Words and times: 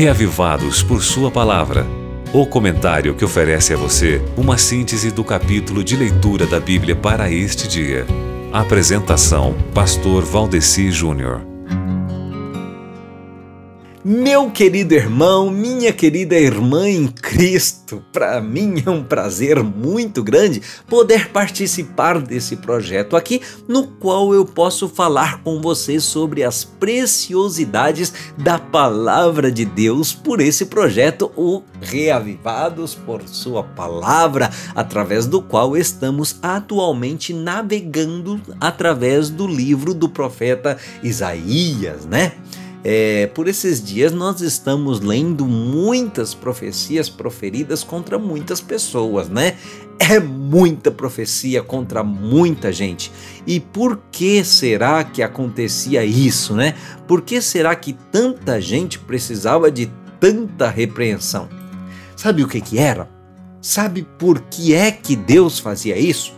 Reavivados 0.00 0.82
por 0.82 1.02
Sua 1.02 1.30
Palavra. 1.30 1.86
O 2.32 2.46
comentário 2.46 3.14
que 3.14 3.22
oferece 3.22 3.74
a 3.74 3.76
você 3.76 4.18
uma 4.34 4.56
síntese 4.56 5.10
do 5.10 5.22
capítulo 5.22 5.84
de 5.84 5.94
leitura 5.94 6.46
da 6.46 6.58
Bíblia 6.58 6.96
para 6.96 7.30
este 7.30 7.68
dia. 7.68 8.06
Apresentação: 8.50 9.54
Pastor 9.74 10.24
Valdeci 10.24 10.90
Júnior. 10.90 11.49
Meu 14.02 14.50
querido 14.50 14.94
irmão, 14.94 15.50
minha 15.50 15.92
querida 15.92 16.34
irmã 16.34 16.88
em 16.88 17.06
Cristo, 17.06 18.02
para 18.10 18.40
mim 18.40 18.82
é 18.86 18.88
um 18.88 19.04
prazer 19.04 19.62
muito 19.62 20.22
grande 20.22 20.62
poder 20.88 21.28
participar 21.28 22.18
desse 22.18 22.56
projeto 22.56 23.14
aqui, 23.14 23.42
no 23.68 23.86
qual 23.86 24.32
eu 24.32 24.46
posso 24.46 24.88
falar 24.88 25.42
com 25.42 25.60
você 25.60 26.00
sobre 26.00 26.42
as 26.42 26.64
preciosidades 26.64 28.10
da 28.38 28.58
palavra 28.58 29.52
de 29.52 29.66
Deus 29.66 30.14
por 30.14 30.40
esse 30.40 30.64
projeto, 30.64 31.30
o 31.36 31.62
Reavivados 31.78 32.94
por 32.94 33.28
Sua 33.28 33.62
Palavra, 33.62 34.50
através 34.74 35.26
do 35.26 35.42
qual 35.42 35.76
estamos 35.76 36.38
atualmente 36.40 37.34
navegando 37.34 38.40
através 38.58 39.28
do 39.28 39.46
livro 39.46 39.92
do 39.92 40.08
profeta 40.08 40.78
Isaías, 41.02 42.06
né? 42.06 42.32
É, 42.82 43.26
por 43.26 43.46
esses 43.46 43.82
dias 43.82 44.10
nós 44.12 44.40
estamos 44.40 45.00
lendo 45.00 45.44
muitas 45.44 46.32
profecias 46.32 47.10
proferidas 47.10 47.84
contra 47.84 48.18
muitas 48.18 48.60
pessoas, 48.60 49.28
né? 49.28 49.56
É 49.98 50.18
muita 50.18 50.90
profecia 50.90 51.62
contra 51.62 52.02
muita 52.02 52.72
gente. 52.72 53.12
E 53.46 53.60
por 53.60 54.00
que 54.10 54.42
será 54.42 55.04
que 55.04 55.22
acontecia 55.22 56.04
isso, 56.04 56.54
né? 56.54 56.74
Por 57.06 57.20
que 57.20 57.42
será 57.42 57.74
que 57.76 57.92
tanta 58.10 58.58
gente 58.60 58.98
precisava 58.98 59.70
de 59.70 59.90
tanta 60.18 60.70
repreensão? 60.70 61.48
Sabe 62.16 62.42
o 62.42 62.48
que 62.48 62.62
que 62.62 62.78
era? 62.78 63.10
Sabe 63.60 64.06
por 64.18 64.40
que 64.42 64.72
é 64.72 64.90
que 64.90 65.14
Deus 65.14 65.58
fazia 65.58 65.98
isso? 65.98 66.32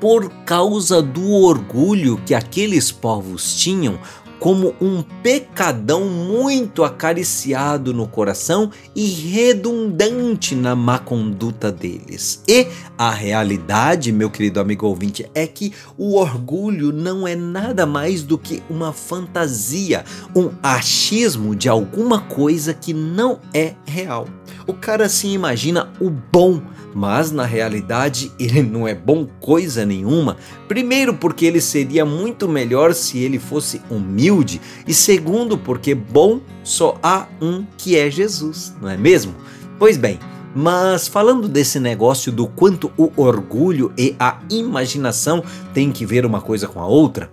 Por 0.00 0.28
causa 0.44 1.02
do 1.02 1.28
orgulho 1.32 2.20
que 2.24 2.34
aqueles 2.34 2.92
povos 2.92 3.56
tinham 3.56 3.98
como 4.44 4.74
um 4.78 5.02
pecadão 5.22 6.04
muito 6.06 6.84
acariciado 6.84 7.94
no 7.94 8.06
coração 8.06 8.70
e 8.94 9.06
redundante 9.06 10.54
na 10.54 10.76
má 10.76 10.98
conduta 10.98 11.72
deles. 11.72 12.42
E 12.46 12.66
a 12.98 13.10
realidade, 13.10 14.12
meu 14.12 14.28
querido 14.28 14.60
amigo 14.60 14.86
ouvinte, 14.86 15.24
é 15.34 15.46
que 15.46 15.72
o 15.96 16.16
orgulho 16.18 16.92
não 16.92 17.26
é 17.26 17.34
nada 17.34 17.86
mais 17.86 18.22
do 18.22 18.36
que 18.36 18.62
uma 18.68 18.92
fantasia, 18.92 20.04
um 20.36 20.50
achismo 20.62 21.56
de 21.56 21.70
alguma 21.70 22.20
coisa 22.20 22.74
que 22.74 22.92
não 22.92 23.40
é 23.54 23.72
real. 23.86 24.28
O 24.66 24.74
cara 24.74 25.08
se 25.08 25.26
imagina 25.26 25.90
o 25.98 26.10
bom 26.10 26.60
mas 26.94 27.32
na 27.32 27.44
realidade 27.44 28.30
ele 28.38 28.62
não 28.62 28.86
é 28.86 28.94
bom 28.94 29.26
coisa 29.40 29.84
nenhuma. 29.84 30.36
Primeiro, 30.68 31.14
porque 31.14 31.44
ele 31.44 31.60
seria 31.60 32.04
muito 32.04 32.48
melhor 32.48 32.94
se 32.94 33.18
ele 33.18 33.38
fosse 33.38 33.82
humilde, 33.90 34.60
e 34.86 34.94
segundo, 34.94 35.58
porque 35.58 35.94
bom 35.94 36.40
só 36.62 36.98
há 37.02 37.26
um 37.42 37.64
que 37.76 37.96
é 37.96 38.10
Jesus, 38.10 38.72
não 38.80 38.88
é 38.88 38.96
mesmo? 38.96 39.34
Pois 39.78 39.96
bem, 39.96 40.18
mas 40.54 41.08
falando 41.08 41.48
desse 41.48 41.80
negócio 41.80 42.30
do 42.30 42.46
quanto 42.46 42.92
o 42.96 43.10
orgulho 43.16 43.92
e 43.98 44.14
a 44.20 44.38
imaginação 44.48 45.42
têm 45.72 45.90
que 45.90 46.06
ver 46.06 46.24
uma 46.24 46.40
coisa 46.40 46.68
com 46.68 46.80
a 46.80 46.86
outra, 46.86 47.28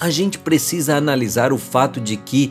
a 0.00 0.08
gente 0.10 0.38
precisa 0.38 0.96
analisar 0.96 1.52
o 1.52 1.58
fato 1.58 2.00
de 2.00 2.16
que 2.16 2.50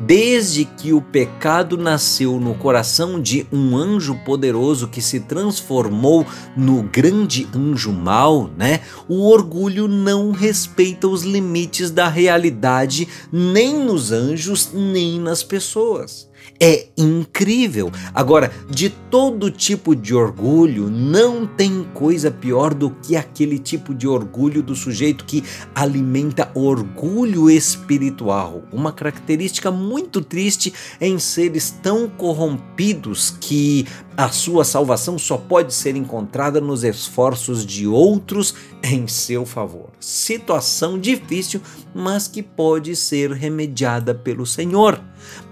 Desde 0.00 0.64
que 0.64 0.92
o 0.92 1.00
pecado 1.00 1.76
nasceu 1.76 2.40
no 2.40 2.54
coração 2.56 3.20
de 3.20 3.46
um 3.52 3.76
anjo 3.76 4.16
poderoso 4.24 4.88
que 4.88 5.00
se 5.00 5.20
transformou 5.20 6.26
no 6.56 6.82
grande 6.82 7.46
anjo 7.54 7.92
mau, 7.92 8.50
né? 8.56 8.80
O 9.08 9.30
orgulho 9.30 9.86
não 9.86 10.32
respeita 10.32 11.06
os 11.06 11.22
limites 11.22 11.90
da 11.90 12.08
realidade 12.08 13.06
nem 13.30 13.78
nos 13.78 14.10
anjos 14.10 14.70
nem 14.72 15.20
nas 15.20 15.44
pessoas 15.44 16.28
é 16.60 16.86
incrível. 16.96 17.90
Agora, 18.14 18.52
de 18.70 18.88
todo 18.88 19.50
tipo 19.50 19.94
de 19.94 20.14
orgulho, 20.14 20.88
não 20.90 21.46
tem 21.46 21.84
coisa 21.94 22.30
pior 22.30 22.74
do 22.74 22.90
que 22.90 23.16
aquele 23.16 23.58
tipo 23.58 23.94
de 23.94 24.06
orgulho 24.06 24.62
do 24.62 24.74
sujeito 24.74 25.24
que 25.24 25.44
alimenta 25.74 26.50
orgulho 26.54 27.50
espiritual. 27.50 28.62
Uma 28.72 28.92
característica 28.92 29.70
muito 29.70 30.20
triste 30.20 30.72
em 31.00 31.18
seres 31.18 31.70
tão 31.82 32.08
corrompidos 32.08 33.36
que 33.40 33.86
a 34.16 34.28
sua 34.28 34.64
salvação 34.64 35.18
só 35.18 35.36
pode 35.36 35.74
ser 35.74 35.96
encontrada 35.96 36.60
nos 36.60 36.84
esforços 36.84 37.66
de 37.66 37.86
outros 37.86 38.54
em 38.82 39.08
seu 39.08 39.44
favor. 39.44 39.90
Situação 39.98 40.98
difícil, 40.98 41.60
mas 41.94 42.28
que 42.28 42.42
pode 42.42 42.94
ser 42.94 43.32
remediada 43.32 44.14
pelo 44.14 44.46
Senhor. 44.46 45.02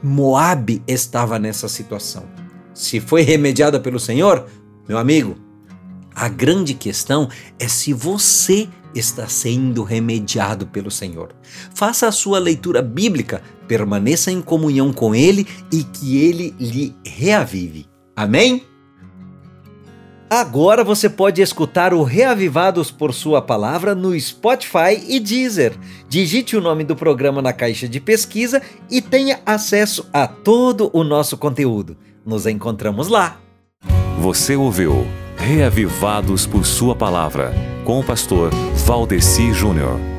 Moabe 0.03 0.83
estava 0.87 1.39
nessa 1.39 1.69
situação. 1.69 2.25
Se 2.73 3.01
foi 3.01 3.23
remediada 3.23 3.81
pelo 3.81 3.99
Senhor, 3.99 4.47
meu 4.89 4.97
amigo, 4.97 5.37
a 6.15 6.29
grande 6.29 6.75
questão 6.75 7.29
é 7.59 7.67
se 7.67 7.93
você 7.93 8.69
está 8.95 9.27
sendo 9.27 9.83
remediado 9.83 10.67
pelo 10.67 10.91
Senhor. 10.91 11.35
Faça 11.75 12.07
a 12.07 12.13
sua 12.13 12.39
leitura 12.39 12.81
bíblica, 12.81 13.43
permaneça 13.67 14.31
em 14.31 14.41
comunhão 14.41 14.93
com 14.93 15.15
Ele 15.15 15.47
e 15.73 15.83
que 15.83 16.19
Ele 16.19 16.55
lhe 16.61 16.95
reavive. 17.05 17.92
Amém? 18.17 18.65
Agora 20.29 20.83
você 20.83 21.11
pode 21.11 21.43
escutar 21.43 21.93
o 21.93 22.03
Reavivados 22.03 22.91
por 22.91 23.13
Sua 23.13 23.43
Palavra 23.43 23.95
no 23.95 24.19
Spotify 24.19 24.99
e 25.07 25.21
Deezer. 25.21 25.75
Digite 26.09 26.57
o 26.57 26.61
nome 26.61 26.85
do 26.85 26.97
programa 26.97 27.43
na 27.43 27.53
caixa 27.53 27.87
de 27.87 28.01
pesquisa 28.01 28.63
e 28.91 29.03
tenha 29.03 29.41
acesso 29.45 30.09
a 30.11 30.27
todo 30.27 30.91
o 30.95 31.05
nosso 31.05 31.37
conteúdo. 31.37 31.99
Nos 32.25 32.47
encontramos 32.47 33.09
lá. 33.09 33.37
Você 34.21 34.57
ouviu 34.57 35.07
Reavivados 35.37 36.47
por 36.47 36.65
Sua 36.65 36.97
Palavra 36.97 37.53
com 37.85 38.01
o 38.01 38.05
pastor 38.05 38.51
Valdeci 38.87 39.53
Júnior. 39.53 40.12